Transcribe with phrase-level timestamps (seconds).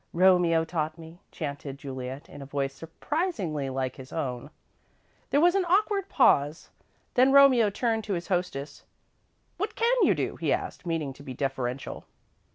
[0.13, 4.49] "Romeo taught me," chanted Juliet, in a voice surprisingly like his own.
[5.29, 6.71] There was an awkward pause,
[7.13, 8.83] then Romeo turned to his hostess.
[9.57, 12.05] "What can you do?" he asked, meaning to be deferential.